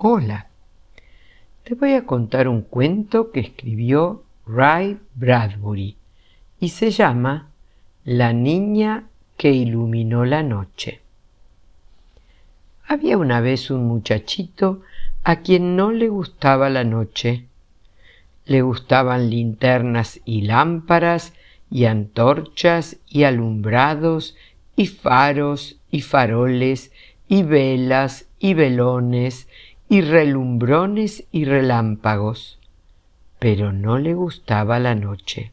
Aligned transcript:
Hola, 0.00 0.46
te 1.64 1.74
voy 1.74 1.94
a 1.94 2.06
contar 2.06 2.46
un 2.46 2.62
cuento 2.62 3.32
que 3.32 3.40
escribió 3.40 4.22
Ray 4.46 5.00
Bradbury 5.16 5.96
y 6.60 6.68
se 6.68 6.92
llama 6.92 7.50
La 8.04 8.32
niña 8.32 9.08
que 9.36 9.50
iluminó 9.50 10.24
la 10.24 10.44
noche. 10.44 11.00
Había 12.86 13.18
una 13.18 13.40
vez 13.40 13.72
un 13.72 13.88
muchachito 13.88 14.82
a 15.24 15.40
quien 15.40 15.74
no 15.74 15.90
le 15.90 16.08
gustaba 16.08 16.70
la 16.70 16.84
noche. 16.84 17.46
Le 18.46 18.62
gustaban 18.62 19.28
linternas 19.30 20.20
y 20.24 20.42
lámparas 20.42 21.32
y 21.72 21.86
antorchas 21.86 22.98
y 23.08 23.24
alumbrados 23.24 24.36
y 24.76 24.86
faros 24.86 25.80
y 25.90 26.02
faroles 26.02 26.92
y 27.26 27.42
velas 27.42 28.28
y 28.38 28.54
velones 28.54 29.48
y 29.88 30.02
relumbrones 30.02 31.24
y 31.32 31.44
relámpagos, 31.44 32.58
pero 33.38 33.72
no 33.72 33.98
le 33.98 34.14
gustaba 34.14 34.78
la 34.78 34.94
noche. 34.94 35.52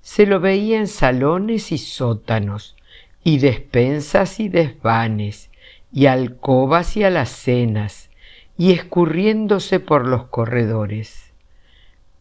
Se 0.00 0.26
lo 0.26 0.40
veía 0.40 0.78
en 0.78 0.86
salones 0.86 1.72
y 1.72 1.78
sótanos, 1.78 2.76
y 3.22 3.38
despensas 3.38 4.40
y 4.40 4.48
desvanes, 4.48 5.50
y 5.92 6.06
alcobas 6.06 6.96
y 6.96 7.04
alacenas, 7.04 8.10
y 8.56 8.72
escurriéndose 8.72 9.80
por 9.80 10.06
los 10.06 10.26
corredores. 10.26 11.32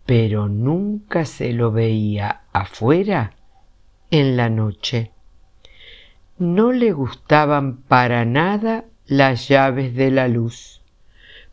Pero 0.06 0.48
nunca 0.48 1.26
se 1.26 1.54
lo 1.54 1.72
veía 1.72 2.42
afuera 2.52 3.34
en 4.12 4.38
la 4.38 4.50
noche. 4.50 5.12
No 6.38 6.72
le 6.72 6.92
gustaban 6.92 7.78
para 7.78 8.26
nada 8.26 8.86
las 9.06 9.48
llaves 9.50 9.96
de 9.96 10.12
la 10.12 10.28
luz, 10.28 10.82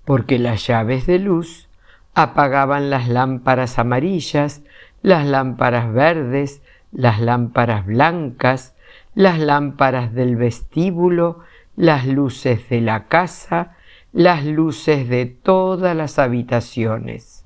porque 0.04 0.38
las 0.38 0.66
llaves 0.66 1.06
de 1.06 1.18
luz 1.18 1.68
apagaban 2.14 2.90
las 2.90 3.08
lámparas 3.08 3.78
amarillas, 3.78 4.62
las 5.02 5.26
lámparas 5.26 5.92
verdes, 5.92 6.62
las 6.92 7.20
lámparas 7.20 7.86
blancas, 7.86 8.74
las 9.14 9.38
lámparas 9.38 10.12
del 10.12 10.36
vestíbulo, 10.36 11.40
las 11.76 12.06
luces 12.06 12.68
de 12.68 12.80
la 12.80 13.06
casa, 13.06 13.76
las 14.12 14.44
luces 14.44 15.08
de 15.08 15.26
todas 15.26 15.96
las 15.96 16.18
habitaciones. 16.18 17.44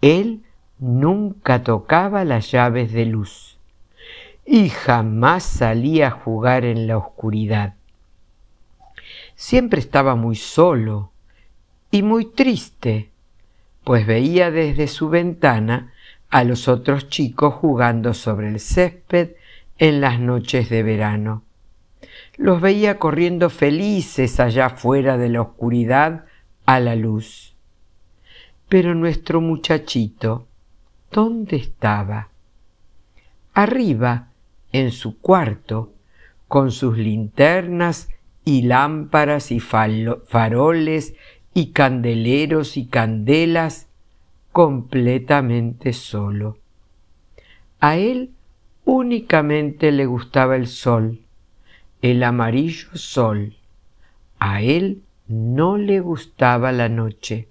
Él 0.00 0.42
nunca 0.78 1.62
tocaba 1.62 2.24
las 2.24 2.50
llaves 2.50 2.92
de 2.92 3.06
luz 3.06 3.58
y 4.44 4.68
jamás 4.68 5.42
salía 5.44 6.08
a 6.08 6.10
jugar 6.10 6.64
en 6.64 6.86
la 6.86 6.98
oscuridad 6.98 7.74
siempre 9.36 9.78
estaba 9.78 10.16
muy 10.16 10.34
solo 10.34 11.12
y 11.90 12.02
muy 12.02 12.26
triste, 12.26 13.10
pues 13.84 14.06
veía 14.06 14.50
desde 14.50 14.88
su 14.88 15.08
ventana 15.08 15.92
a 16.30 16.44
los 16.44 16.68
otros 16.68 17.08
chicos 17.08 17.54
jugando 17.54 18.14
sobre 18.14 18.48
el 18.48 18.60
césped 18.60 19.30
en 19.78 20.00
las 20.00 20.18
noches 20.20 20.68
de 20.68 20.82
verano. 20.82 21.42
Los 22.36 22.60
veía 22.60 22.98
corriendo 22.98 23.48
felices 23.48 24.40
allá 24.40 24.70
fuera 24.70 25.16
de 25.16 25.28
la 25.28 25.42
oscuridad 25.42 26.24
a 26.66 26.80
la 26.80 26.96
luz. 26.96 27.54
Pero 28.68 28.94
nuestro 28.94 29.40
muchachito, 29.40 30.46
¿dónde 31.10 31.56
estaba? 31.56 32.28
Arriba, 33.54 34.28
en 34.72 34.90
su 34.90 35.18
cuarto, 35.18 35.92
con 36.48 36.72
sus 36.72 36.98
linternas 36.98 38.08
y 38.44 38.62
lámparas 38.62 39.50
y 39.50 39.60
faroles 39.60 41.14
y 41.56 41.72
candeleros 41.72 42.76
y 42.76 42.84
candelas 42.84 43.88
completamente 44.52 45.94
solo. 45.94 46.58
A 47.80 47.96
él 47.96 48.32
únicamente 48.84 49.90
le 49.90 50.04
gustaba 50.04 50.56
el 50.56 50.66
sol, 50.66 51.22
el 52.02 52.22
amarillo 52.24 52.90
sol. 52.92 53.56
A 54.38 54.60
él 54.60 55.00
no 55.28 55.78
le 55.78 56.00
gustaba 56.00 56.72
la 56.72 56.90
noche. 56.90 57.48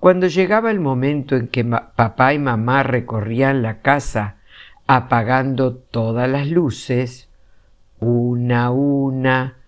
Cuando 0.00 0.26
llegaba 0.26 0.70
el 0.70 0.80
momento 0.80 1.36
en 1.36 1.48
que 1.48 1.66
papá 1.66 2.32
y 2.32 2.38
mamá 2.38 2.84
recorrían 2.84 3.60
la 3.60 3.82
casa 3.82 4.38
apagando 4.86 5.74
todas 5.74 6.26
las 6.26 6.48
luces, 6.48 7.28
una 8.00 8.64
a 8.64 8.70
una, 8.70 9.58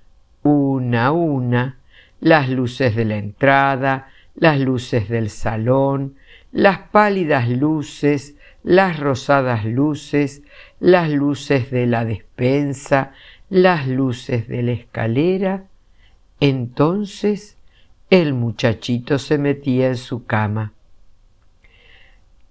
una 0.43 1.05
a 1.05 1.13
una, 1.13 1.80
las 2.21 2.49
luces 2.49 2.95
de 2.95 3.05
la 3.05 3.17
entrada, 3.17 4.09
las 4.35 4.61
luces 4.61 5.09
del 5.09 5.31
salón, 5.31 6.17
las 6.53 6.79
pálidas 6.91 7.49
luces, 7.49 8.37
las 8.63 8.99
rosadas 8.99 9.65
luces, 9.65 10.43
las 10.79 11.11
luces 11.11 11.71
de 11.71 11.87
la 11.87 12.05
despensa, 12.05 13.13
las 13.49 13.87
luces 13.89 14.49
de 14.49 14.63
la 14.63 14.73
escalera, 14.73 15.65
entonces 16.41 17.57
el 18.11 18.35
muchachito 18.35 19.19
se 19.19 19.39
metía 19.39 19.89
en 19.89 19.97
su 19.97 20.27
cama. 20.27 20.73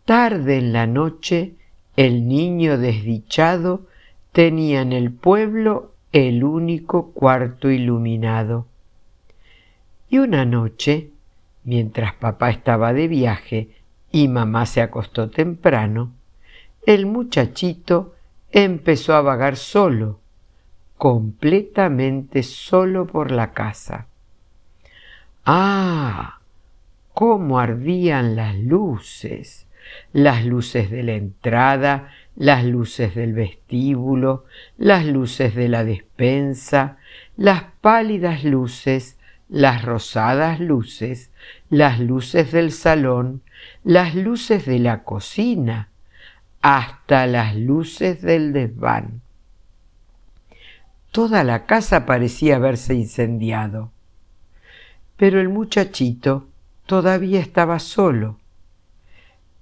Tarde 0.06 0.57
en 0.57 0.74
la 0.74 0.88
noche, 0.88 1.53
el 1.96 2.28
niño 2.28 2.78
desdichado 2.78 3.86
tenía 4.31 4.81
en 4.81 4.94
el 4.94 5.12
pueblo 5.12 5.94
el 6.12 6.44
único 6.44 7.12
cuarto 7.12 7.69
iluminado. 7.69 8.66
Y 10.09 10.18
una 10.18 10.46
noche, 10.46 11.12
mientras 11.64 12.14
papá 12.16 12.50
estaba 12.50 12.94
de 12.94 13.08
viaje 13.08 13.70
y 14.12 14.28
mamá 14.28 14.66
se 14.66 14.81
acostó 14.81 15.30
temprano, 15.30 16.14
el 16.86 17.06
muchachito 17.06 18.16
empezó 18.52 19.14
a 19.14 19.22
vagar 19.22 19.56
solo, 19.56 20.19
completamente 20.98 22.44
solo 22.44 23.06
por 23.06 23.31
la 23.31 23.52
casa. 23.52 24.08
¡Ah! 25.46 26.36
cómo 27.14 27.59
ardían 27.59 28.38
las 28.38 28.56
luces, 28.56 29.68
las 30.14 30.46
luces 30.46 30.90
de 30.90 31.03
la 31.03 31.14
entrada 31.14 32.12
las 32.40 32.64
luces 32.64 33.16
del 33.16 33.34
vestíbulo, 33.34 34.46
las 34.78 35.06
luces 35.06 35.53
de 35.56 35.68
la 35.68 35.84
despensa, 35.84 36.98
las 37.36 37.64
pálidas 37.81 38.46
luces, 38.46 39.19
las 39.50 39.84
rosadas 39.84 40.60
luces, 40.60 41.32
las 41.70 42.00
luces 42.00 42.52
del 42.52 42.72
salón, 42.72 43.42
las 43.84 44.16
luces 44.16 44.66
de 44.66 44.80
la 44.80 45.04
cocina, 45.04 45.90
hasta 46.62 47.26
las 47.26 47.56
luces 47.56 48.22
del 48.22 48.54
desván. 48.54 49.22
Toda 51.12 51.44
la 51.44 51.66
casa 51.66 52.06
parecía 52.06 52.58
haberse 52.58 52.94
incendiado. 52.94 53.92
Pero 55.18 55.42
el 55.42 55.50
muchachito 55.50 56.48
todavía 56.86 57.40
estaba 57.40 57.80
solo. 57.80 58.38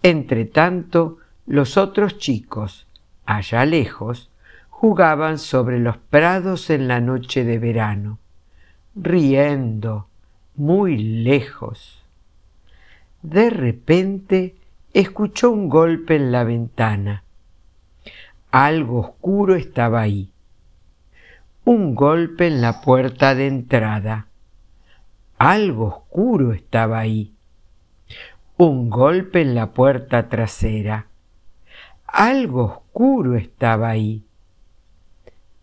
Entretanto, 0.03 1.17
los 1.45 1.77
otros 1.77 2.17
chicos, 2.17 2.85
allá 3.25 3.65
lejos, 3.65 4.29
jugaban 4.69 5.39
sobre 5.39 5.79
los 5.79 5.97
prados 5.97 6.69
en 6.69 6.87
la 6.87 6.99
noche 6.99 7.43
de 7.43 7.57
verano, 7.57 8.19
riendo 9.01 10.07
muy 10.55 10.97
lejos. 10.97 12.03
De 13.21 13.49
repente 13.49 14.55
escuchó 14.93 15.51
un 15.51 15.69
golpe 15.69 16.15
en 16.15 16.31
la 16.31 16.43
ventana. 16.43 17.23
Algo 18.51 18.99
oscuro 18.99 19.55
estaba 19.55 20.01
ahí. 20.01 20.31
Un 21.65 21.95
golpe 21.95 22.47
en 22.47 22.61
la 22.61 22.81
puerta 22.81 23.35
de 23.35 23.47
entrada. 23.47 24.27
Algo 25.37 25.87
oscuro 25.87 26.53
estaba 26.53 26.99
ahí. 26.99 27.33
Un 28.57 28.89
golpe 28.89 29.41
en 29.41 29.53
la 29.53 29.73
puerta 29.73 30.29
trasera 30.29 31.07
algo 32.07 32.63
oscuro 32.63 33.35
estaba 33.35 33.89
ahí. 33.89 34.23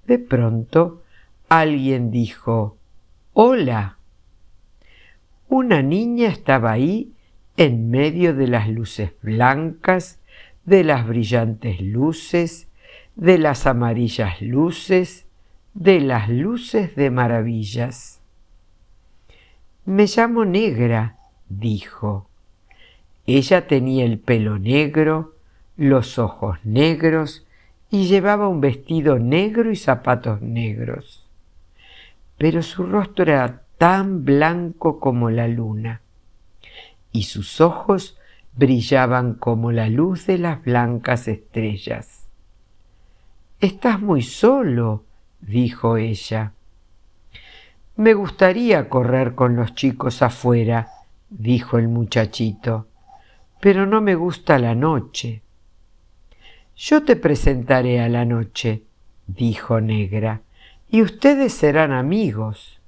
De 0.07 0.19
pronto 0.19 1.03
alguien 1.49 2.11
dijo, 2.11 2.77
Hola. 3.37 3.99
Una 5.49 5.83
niña 5.83 6.29
estaba 6.29 6.71
ahí 6.71 7.15
en 7.57 7.91
medio 7.91 8.33
de 8.33 8.47
las 8.47 8.69
luces 8.69 9.11
blancas, 9.23 10.21
de 10.65 10.85
las 10.85 11.05
brillantes 11.05 11.81
luces, 11.81 12.69
de 13.17 13.39
las 13.39 13.67
amarillas 13.67 14.41
luces, 14.41 15.27
de 15.73 15.99
las 15.99 16.29
luces 16.29 16.95
de 16.95 17.11
maravillas. 17.11 18.21
Me 19.85 20.07
llamo 20.07 20.45
Negra, 20.45 21.17
dijo. 21.49 22.29
Ella 23.27 23.67
tenía 23.67 24.05
el 24.05 24.21
pelo 24.21 24.61
negro, 24.61 25.35
los 25.77 26.21
ojos 26.21 26.59
negros 26.63 27.45
y 27.91 28.07
llevaba 28.07 28.47
un 28.47 28.61
vestido 28.61 29.19
negro 29.19 29.73
y 29.73 29.77
zapatos 29.77 30.41
negros. 30.41 31.24
Pero 32.45 32.61
su 32.61 32.83
rostro 32.83 33.33
era 33.33 33.63
tan 33.79 34.23
blanco 34.23 35.01
como 35.01 35.31
la 35.31 35.49
luna, 35.49 36.03
y 37.11 37.23
sus 37.23 37.63
ojos 37.63 38.19
brillaban 38.53 39.33
como 39.33 39.73
la 39.73 39.89
luz 39.89 40.27
de 40.27 40.37
las 40.37 40.63
blancas 40.63 41.27
estrellas. 41.27 42.29
Estás 43.61 43.99
muy 43.99 44.21
solo, 44.21 45.05
dijo 45.41 45.97
ella. 45.97 46.53
Me 47.97 48.13
gustaría 48.13 48.91
correr 48.91 49.35
con 49.35 49.57
los 49.57 49.75
chicos 49.75 50.21
afuera, 50.21 50.89
dijo 51.31 51.79
el 51.79 51.89
muchachito, 51.89 52.89
pero 53.59 53.87
no 53.87 54.03
me 54.03 54.17
gusta 54.17 54.59
la 54.59 54.75
noche. 54.75 55.41
Yo 56.77 57.05
te 57.05 57.17
presentaré 57.17 58.03
a 58.03 58.11
la 58.11 58.27
noche, 58.27 58.83
dijo 59.27 59.81
Negra, 59.81 60.43
y 60.89 61.03
ustedes 61.03 61.53
serán 61.55 61.93
amigos. 61.93 62.81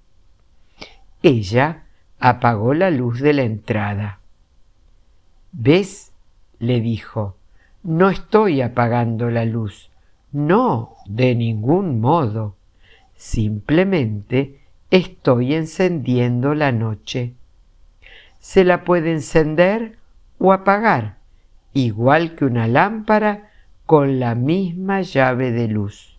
Ella 1.22 1.84
apagó 2.18 2.74
la 2.74 2.90
luz 2.90 3.20
de 3.20 3.32
la 3.32 3.42
entrada. 3.42 4.20
¿Ves? 5.52 6.12
le 6.58 6.80
dijo, 6.80 7.36
no 7.82 8.10
estoy 8.10 8.62
apagando 8.62 9.30
la 9.30 9.44
luz. 9.44 9.90
No, 10.32 10.96
de 11.06 11.34
ningún 11.34 12.00
modo. 12.00 12.56
Simplemente 13.14 14.60
estoy 14.90 15.54
encendiendo 15.54 16.54
la 16.54 16.72
noche. 16.72 17.34
Se 18.40 18.64
la 18.64 18.84
puede 18.84 19.12
encender 19.12 19.98
o 20.38 20.52
apagar, 20.52 21.18
igual 21.72 22.34
que 22.34 22.44
una 22.44 22.66
lámpara 22.66 23.50
con 23.86 24.18
la 24.18 24.34
misma 24.34 25.02
llave 25.02 25.52
de 25.52 25.68
luz. 25.68 26.15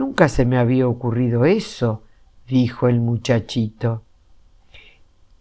Nunca 0.00 0.30
se 0.30 0.46
me 0.46 0.56
había 0.56 0.88
ocurrido 0.88 1.44
eso, 1.44 2.04
dijo 2.48 2.88
el 2.88 3.00
muchachito. 3.00 4.02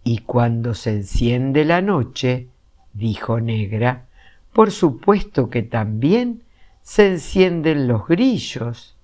Y 0.04 0.18
cuando 0.18 0.74
se 0.74 0.92
enciende 0.92 1.64
la 1.64 1.82
noche, 1.82 2.50
dijo 2.92 3.40
Negra, 3.40 4.08
por 4.52 4.72
supuesto 4.72 5.50
que 5.50 5.64
también 5.64 6.44
se 6.82 7.08
encienden 7.08 7.88
los 7.88 8.06
grillos 8.06 8.98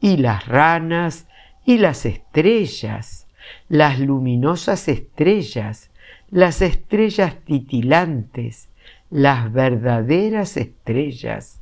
y 0.00 0.18
las 0.18 0.46
ranas 0.46 1.26
y 1.64 1.78
las 1.78 2.06
estrellas, 2.06 3.26
las 3.68 3.98
luminosas 3.98 4.86
estrellas, 4.86 5.90
las 6.30 6.62
estrellas 6.62 7.34
titilantes, 7.44 8.68
las 9.10 9.52
verdaderas 9.52 10.56
estrellas, 10.56 11.60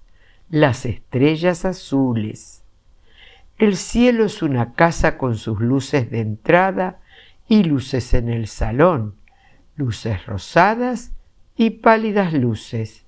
las 0.50 0.84
estrellas 0.84 1.64
azules. 1.64 2.57
El 3.58 3.76
cielo 3.76 4.24
es 4.24 4.40
una 4.40 4.74
casa 4.74 5.18
con 5.18 5.36
sus 5.36 5.60
luces 5.60 6.10
de 6.12 6.20
entrada 6.20 7.00
y 7.48 7.64
luces 7.64 8.14
en 8.14 8.28
el 8.28 8.46
salón, 8.46 9.16
luces 9.74 10.24
rosadas 10.26 11.12
y 11.56 11.70
pálidas 11.70 12.32
luces, 12.32 13.04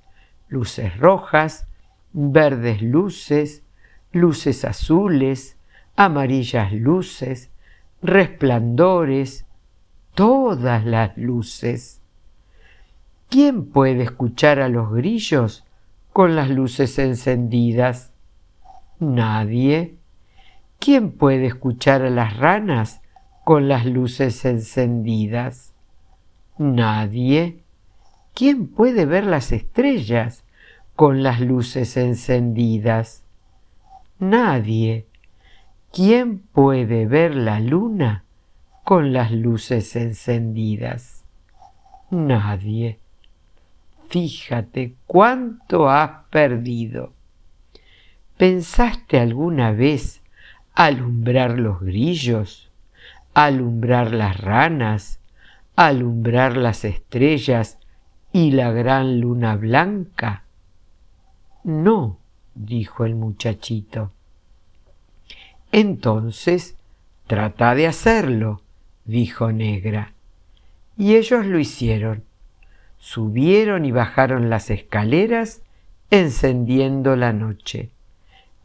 luces 0.49 0.99
rojas, 0.99 1.69
verdes 2.13 2.83
luces, 2.83 3.63
luces 4.11 4.65
azules, 4.65 5.57
amarillas 5.95 6.73
luces, 6.73 7.51
resplandores, 8.03 9.47
todas 10.15 10.85
las 10.85 11.17
luces. 11.17 12.01
¿Quién 13.29 13.67
puede 13.67 14.03
escuchar 14.03 14.59
a 14.59 14.69
los 14.69 14.93
grillos 14.93 15.65
con 16.13 16.35
las 16.35 16.51
luces 16.51 16.99
encendidas? 16.99 18.13
Nadie. 18.99 20.00
¿Quién 20.81 21.13
puede 21.13 21.45
escuchar 21.45 22.01
a 22.01 22.09
las 22.09 22.39
ranas 22.39 23.03
con 23.45 23.69
las 23.69 23.85
luces 23.85 24.47
encendidas? 24.47 25.75
Nadie. 26.57 27.63
¿Quién 28.33 28.67
puede 28.67 29.05
ver 29.05 29.25
las 29.25 29.53
estrellas 29.53 30.43
con 30.97 31.23
las 31.23 31.39
luces 31.39 31.99
encendidas? 31.99 33.25
Nadie. 34.19 35.07
¿Quién 35.93 36.39
puede 36.39 37.05
ver 37.05 37.35
la 37.35 37.61
luna 37.61 38.25
con 38.83 39.13
las 39.13 39.33
luces 39.33 39.95
encendidas? 39.97 41.27
Nadie. 42.09 42.99
Fíjate 44.09 44.95
cuánto 45.07 45.91
has 45.91 46.25
perdido. 46.31 47.13
¿Pensaste 48.39 49.21
alguna 49.21 49.73
vez 49.73 50.23
alumbrar 50.75 51.59
los 51.59 51.81
grillos, 51.81 52.71
alumbrar 53.35 54.13
las 54.13 54.39
ranas, 54.41 55.21
alumbrar 55.77 56.57
las 56.57 56.85
estrellas 56.85 57.79
y 58.33 58.53
la 58.53 58.71
gran 58.71 59.21
luna 59.21 59.57
blanca? 59.57 60.45
No, 61.65 62.19
dijo 62.55 63.05
el 63.05 63.15
muchachito. 63.15 64.13
Entonces, 65.73 66.77
trata 67.27 67.75
de 67.75 67.87
hacerlo, 67.87 68.63
dijo 69.05 69.53
Negra. 69.53 70.15
Y 70.97 71.15
ellos 71.17 71.47
lo 71.47 71.59
hicieron. 71.59 72.25
Subieron 72.99 73.85
y 73.85 73.93
bajaron 73.93 74.51
las 74.51 74.71
escaleras, 74.71 75.63
encendiendo 76.11 77.17
la 77.17 77.33
noche, 77.33 77.91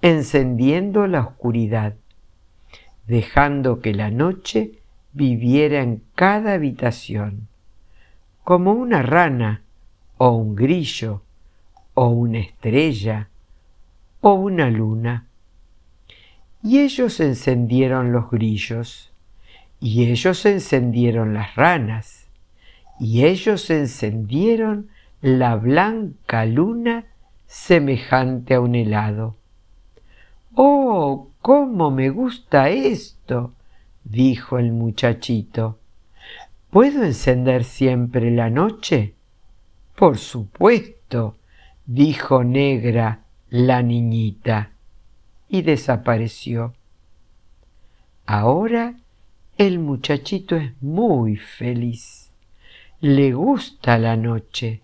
encendiendo 0.07 1.07
la 1.07 1.21
oscuridad, 1.21 1.95
dejando 3.07 3.79
que 3.79 3.93
la 3.93 4.11
noche 4.11 4.79
viviera 5.13 5.81
en 5.81 6.03
cada 6.13 6.53
habitación, 6.53 7.47
como 8.43 8.73
una 8.73 9.01
rana 9.01 9.63
o 10.17 10.29
un 10.29 10.55
grillo 10.55 11.23
o 11.95 12.09
una 12.09 12.37
estrella 12.37 13.29
o 14.21 14.33
una 14.33 14.69
luna 14.69 15.25
y 16.61 16.79
ellos 16.79 17.19
encendieron 17.19 18.11
los 18.11 18.29
grillos, 18.29 19.11
y 19.79 20.05
ellos 20.11 20.45
encendieron 20.45 21.33
las 21.33 21.55
ranas, 21.55 22.27
y 22.99 23.25
ellos 23.25 23.71
encendieron 23.71 24.89
la 25.21 25.55
blanca 25.55 26.45
luna 26.45 27.05
semejante 27.45 28.55
a 28.55 28.61
un 28.61 28.73
helado. 28.73 29.35
¡Oh, 30.55 31.31
cómo 31.41 31.91
me 31.91 32.09
gusta 32.09 32.69
esto! 32.69 33.53
dijo 34.03 34.57
el 34.57 34.71
muchachito. 34.71 35.79
¿Puedo 36.69 37.03
encender 37.03 37.63
siempre 37.63 38.31
la 38.31 38.49
noche? 38.49 39.15
Por 39.95 40.17
supuesto, 40.17 41.35
dijo 41.85 42.43
negra 42.43 43.23
la 43.49 43.81
niñita 43.81 44.71
y 45.49 45.61
desapareció. 45.61 46.73
Ahora 48.25 48.95
el 49.57 49.79
muchachito 49.79 50.55
es 50.55 50.71
muy 50.81 51.35
feliz. 51.37 52.31
Le 53.01 53.33
gusta 53.33 53.97
la 53.97 54.15
noche. 54.17 54.81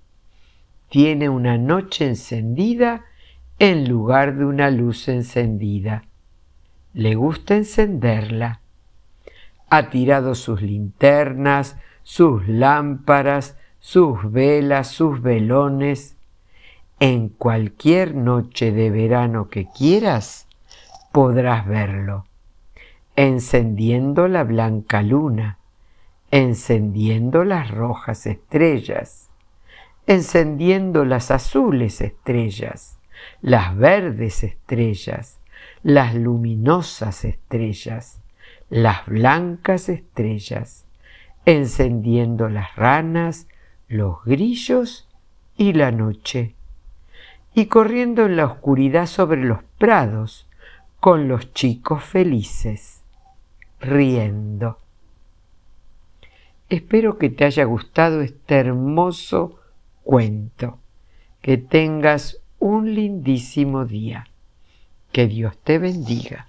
Tiene 0.90 1.30
una 1.30 1.58
noche 1.58 2.08
encendida 2.08 3.06
en 3.62 3.88
lugar 3.88 4.38
de 4.38 4.46
una 4.46 4.72
luz 4.72 5.08
encendida. 5.08 6.06
Le 6.96 7.14
gusta 7.14 7.56
encenderla. 7.56 8.60
Ha 9.70 9.92
tirado 9.92 10.34
sus 10.34 10.64
linternas, 10.64 11.78
sus 12.02 12.48
lámparas, 12.48 13.56
sus 13.78 14.32
velas, 14.32 14.88
sus 14.88 15.22
velones. 15.22 16.18
En 17.00 17.30
cualquier 17.30 18.16
noche 18.16 18.72
de 18.72 18.90
verano 18.90 19.48
que 19.48 19.68
quieras, 19.70 20.48
podrás 21.12 21.68
verlo, 21.68 22.26
encendiendo 23.16 24.28
la 24.28 24.44
blanca 24.44 25.04
luna, 25.04 25.60
encendiendo 26.32 27.44
las 27.44 27.70
rojas 27.70 28.26
estrellas, 28.26 29.30
encendiendo 30.08 31.06
las 31.06 31.30
azules 31.30 32.02
estrellas, 32.02 32.98
las 33.42 33.76
verdes 33.76 34.44
estrellas, 34.44 35.40
las 35.84 36.16
luminosas 36.16 37.26
estrellas, 37.26 38.22
las 38.70 39.06
blancas 39.06 39.90
estrellas, 39.90 40.86
encendiendo 41.46 42.50
las 42.50 42.76
ranas, 42.76 43.48
los 43.88 44.24
grillos 44.24 45.08
y 45.58 45.74
la 45.74 45.92
noche, 45.92 46.56
y 47.54 47.66
corriendo 47.66 48.26
en 48.26 48.38
la 48.38 48.46
oscuridad 48.46 49.06
sobre 49.06 49.44
los 49.44 49.64
prados, 49.78 50.48
con 51.00 51.28
los 51.28 51.54
chicos 51.54 52.04
felices, 52.04 53.02
riendo. 53.80 54.78
Espero 56.70 57.18
que 57.18 57.30
te 57.30 57.44
haya 57.44 57.66
gustado 57.66 58.22
este 58.22 58.56
hermoso 58.56 59.60
cuento. 60.04 60.78
Que 61.42 61.58
tengas 61.58 62.41
un 62.62 62.94
lindísimo 62.94 63.86
día. 63.86 64.28
Que 65.12 65.28
Dios 65.28 65.58
te 65.58 65.80
bendiga. 65.80 66.46